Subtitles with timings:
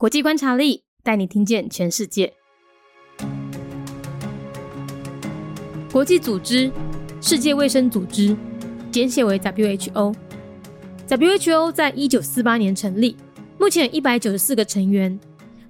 [0.00, 2.32] 国际观察力带你听见全世界。
[5.90, 6.70] 国际组织，
[7.20, 8.36] 世界卫生组织，
[8.92, 10.14] 简写为 WHO。
[11.08, 13.16] WHO 在一九四八年成立，
[13.58, 15.18] 目前有一百九十四个成员，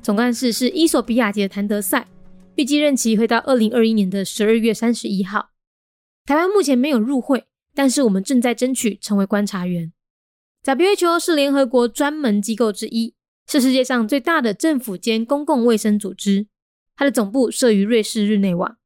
[0.02, 2.06] 总干事是伊索比亚籍的谭德赛，
[2.56, 5.52] 预计任期会到二零二一年的十二月三十一号。
[6.26, 9.90] 台湾目前没有入会，但是我们正在争取成为观察员。
[10.64, 13.14] WHO 是联合国专门机构之一，
[13.48, 16.46] 是世界上最大的政府间公共卫生组织。
[16.94, 18.78] 它的总部设于瑞士日内瓦。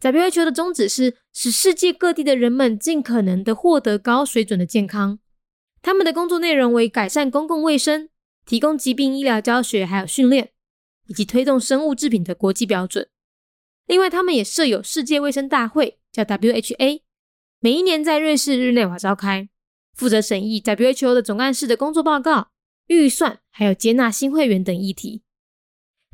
[0.00, 5.18] WHO 的宗旨是使世界各地的人们尽可能的获得高水准的健康。
[5.82, 8.08] 他们的工作内容为改善公共卫生、
[8.46, 10.52] 提供疾病医疗教学还有训练，
[11.08, 13.08] 以及推动生物制品的国际标准。
[13.86, 17.02] 另外，他们也设有世界卫生大会，叫 WHA，
[17.60, 19.48] 每一年在瑞士日内瓦召开。
[19.94, 22.48] 负责审议 WHO 的总干事的工作报告、
[22.86, 25.22] 预算，还有接纳新会员等议题。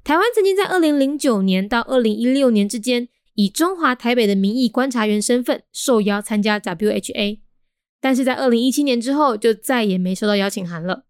[0.03, 7.41] 台湾曾经在二零零九年到二零一六年之间，以中华台北的名义观察员身份受邀参加 WHA，
[8.01, 11.05] 但是在二零一七年之后就再也没收到邀请函了。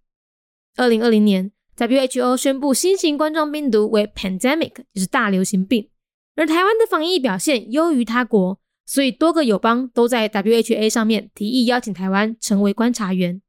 [0.77, 5.89] 二零二零年，WHO 宣布新型冠状病毒为 pandemic，就是大流行病，
[6.37, 8.61] 而台湾的防疫表现优于他国。
[8.87, 13.41] 所以，多个友邦都在 WHA 上面提议邀请台湾成为观察员，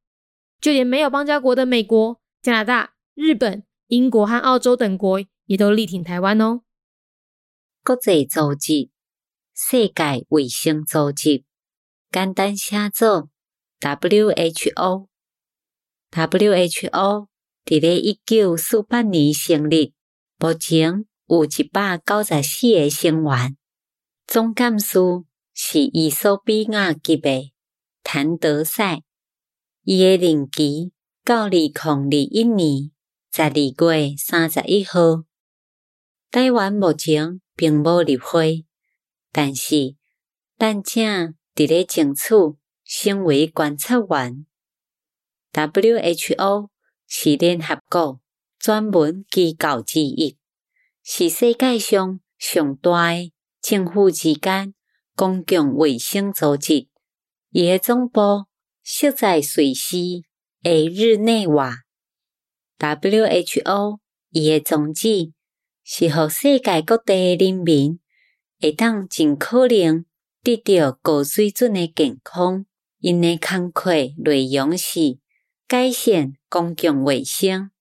[0.61, 6.61] 就连没有邦交国的美国、加拿大、日本、英国和澳洲等国也都力挺台湾哦。
[7.83, 8.89] 国际组织、
[9.55, 11.43] 世界卫生组织，
[12.11, 13.29] 简单写作
[13.79, 15.07] WHO。
[16.11, 17.27] WHO
[17.65, 19.93] 伫咧一九四八年成立，
[20.37, 23.57] 目前有一百九十四个成员，
[24.27, 24.99] 总干事。
[25.53, 27.51] 是伊索比亚级的
[28.03, 29.03] 谭德赛，
[29.93, 30.93] 伊诶任期
[31.25, 32.91] 到二零二一年
[33.29, 35.25] 十二月三十一号。
[36.31, 38.65] 台湾目前并无入会，
[39.33, 39.97] 但是
[40.57, 42.29] 咱正伫咧争取
[42.85, 44.45] 成为观察员。
[45.51, 46.69] WHO
[47.05, 48.21] 是联合国
[48.57, 50.37] 专门机构之一，
[51.03, 54.73] 是世界上上大诶政府之间。
[55.17, 56.87] 公共卫生组织，
[57.49, 58.45] 伊个总部
[58.83, 59.97] 设在瑞士
[60.63, 61.83] 诶日内瓦。
[62.79, 63.99] WHO
[64.31, 65.31] 伊诶宗旨
[65.83, 67.99] 是互世界各地诶人民
[68.59, 70.05] 会当尽可能
[70.43, 72.65] 得到高水准诶健康。
[72.99, 75.17] 因诶工课内容是
[75.67, 77.71] 改善公共卫生、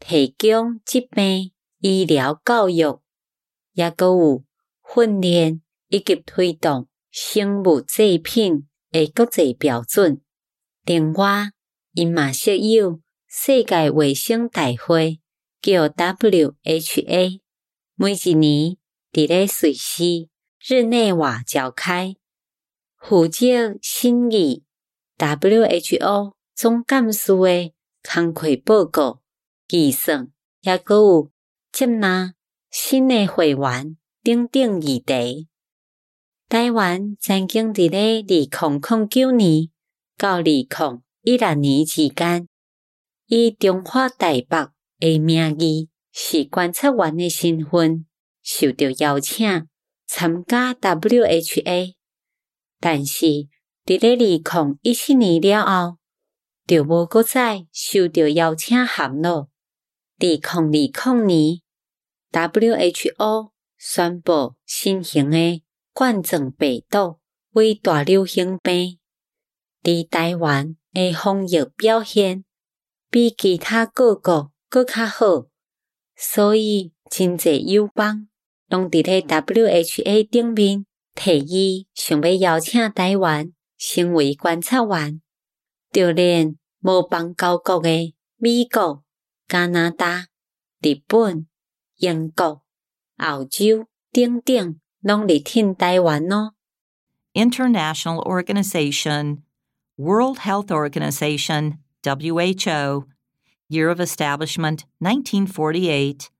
[0.00, 3.00] 提供疾病医疗教育，
[3.74, 4.44] 也阁有
[4.94, 5.62] 训练。
[5.88, 10.20] 以及推动生物制品诶国际标准。
[10.86, 11.50] 另外，
[11.94, 15.20] 因嘛设有世界卫生大会，
[15.60, 17.40] 叫 WHA，
[17.96, 18.76] 每一年
[19.12, 20.28] 伫咧瑞士
[20.64, 22.14] 日内瓦召开。
[23.00, 24.62] 负责审议
[25.18, 27.74] WHO 总干事诶
[28.04, 29.22] 工作报告、
[29.66, 30.30] 计算，
[30.60, 31.32] 也阁有
[31.72, 32.34] 接纳
[32.70, 35.48] 新的会员等等议题。
[36.48, 39.68] 台湾曾经伫咧二零零九年
[40.16, 40.66] 到二零
[41.22, 42.48] 一六年之间，
[43.26, 44.68] 以中华台北
[45.00, 48.06] 诶名义是观测员诶身份，
[48.42, 49.66] 受到邀请
[50.06, 51.94] 参加 WHA。
[52.80, 53.26] 但是
[53.84, 55.98] 伫咧二零一七年了后，
[56.66, 59.50] 就无搁再受到邀请函咯。
[60.18, 61.60] 二零二零年
[62.32, 65.62] ，WHO 宣布新型诶。
[65.92, 67.20] 冠状病毒
[67.52, 68.98] 为大流行病，
[69.86, 72.44] 伫台湾诶防疫表现
[73.08, 75.46] 比其他各国搁较好，
[76.16, 78.26] 所以真侪友邦
[78.68, 85.22] 拢伫咧 WHA 顶面提议想要邀请台湾成为观察员。
[85.92, 89.04] 就连无邦交国诶美国、
[89.46, 90.26] 加拿大、
[90.82, 91.46] 日本、
[91.98, 92.62] 英国、
[93.18, 94.80] 澳洲等等。
[97.34, 99.42] International Organization,
[99.98, 103.06] World Health Organization, WHO,
[103.70, 106.30] Year of Establishment 1948.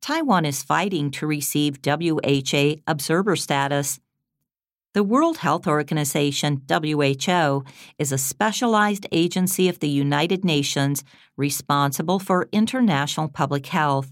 [0.00, 4.00] Taiwan is fighting to receive WHA observer status.
[4.94, 7.62] The World Health Organization, WHO,
[8.00, 11.04] is a specialized agency of the United Nations
[11.36, 14.10] responsible for international public health.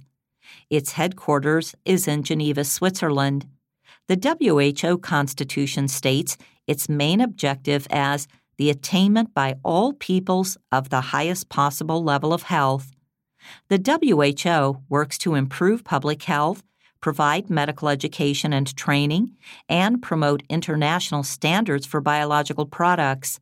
[0.71, 3.49] Its headquarters is in Geneva, Switzerland.
[4.07, 4.37] The
[4.85, 6.37] WHO Constitution states
[6.69, 8.29] its main objective as
[8.59, 12.93] the attainment by all peoples of the highest possible level of health.
[13.69, 16.63] The WHO works to improve public health,
[17.01, 19.37] provide medical education and training,
[19.69, 23.39] and promote international standards for biological products.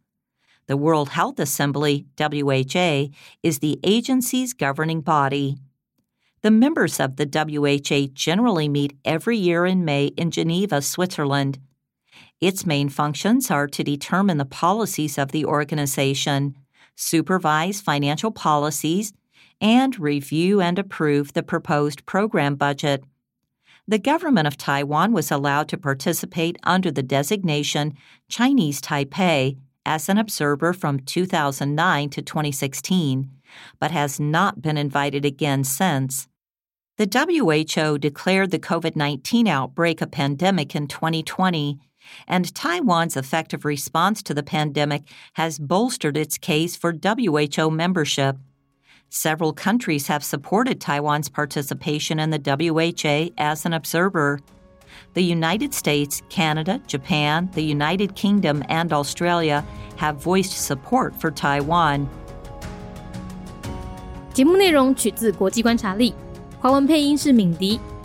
[0.66, 3.08] The World Health Assembly, WHA,
[3.42, 5.58] is the agency's governing body.
[6.42, 11.58] The members of the WHA generally meet every year in May in Geneva, Switzerland.
[12.44, 16.54] Its main functions are to determine the policies of the organization,
[16.94, 19.14] supervise financial policies,
[19.62, 23.02] and review and approve the proposed program budget.
[23.88, 27.94] The government of Taiwan was allowed to participate under the designation
[28.28, 29.56] Chinese Taipei
[29.86, 33.30] as an observer from 2009 to 2016,
[33.80, 36.28] but has not been invited again since.
[36.98, 41.80] The WHO declared the COVID 19 outbreak a pandemic in 2020,
[42.26, 45.02] and Taiwan's effective response to the pandemic
[45.34, 48.36] has bolstered its case for WHO membership.
[49.10, 54.40] Several countries have supported Taiwan's participation in the WHA as an observer.
[55.14, 59.64] The United States, Canada, Japan, the United Kingdom, and Australia
[59.96, 62.08] have voiced support for Taiwan.
[64.32, 66.12] 节目内容取自国际观察力，
[66.58, 67.78] 华文配音是敏迪。